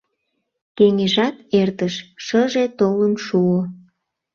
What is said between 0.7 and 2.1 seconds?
Кеҥежат эртыш,